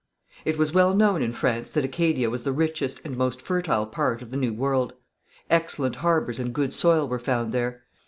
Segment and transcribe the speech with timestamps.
[0.45, 4.23] It was well known in France that Acadia was the richest and most fertile part
[4.23, 4.93] of the New World.
[5.47, 7.83] Excellent harbours and good soil were found there.